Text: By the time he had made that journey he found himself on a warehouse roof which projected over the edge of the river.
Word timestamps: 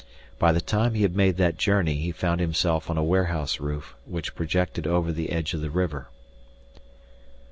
By 0.39 0.51
the 0.51 0.61
time 0.61 0.95
he 0.95 1.03
had 1.03 1.15
made 1.15 1.37
that 1.37 1.59
journey 1.59 1.93
he 1.97 2.11
found 2.11 2.41
himself 2.41 2.89
on 2.89 2.97
a 2.97 3.03
warehouse 3.03 3.59
roof 3.59 3.95
which 4.05 4.33
projected 4.33 4.87
over 4.87 5.11
the 5.11 5.29
edge 5.29 5.53
of 5.53 5.61
the 5.61 5.69
river. 5.69 6.07